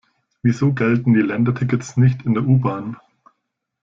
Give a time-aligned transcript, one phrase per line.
[0.41, 2.97] Wieso gelten die Ländertickets nicht in der U-Bahn?